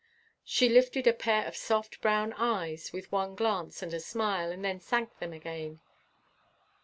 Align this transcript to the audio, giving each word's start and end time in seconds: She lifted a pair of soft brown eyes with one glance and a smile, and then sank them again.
She 0.43 0.67
lifted 0.67 1.05
a 1.05 1.13
pair 1.13 1.45
of 1.45 1.55
soft 1.55 2.01
brown 2.01 2.33
eyes 2.33 2.91
with 2.91 3.11
one 3.11 3.35
glance 3.35 3.83
and 3.83 3.93
a 3.93 3.99
smile, 3.99 4.51
and 4.51 4.65
then 4.65 4.79
sank 4.81 5.19
them 5.19 5.31
again. 5.31 5.79